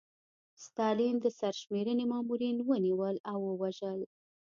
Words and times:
ستالین 0.65 1.15
د 1.21 1.25
سرشمېرنې 1.39 2.05
مامورین 2.11 2.57
ونیول 2.69 3.15
او 3.31 3.39
ووژل. 3.49 3.99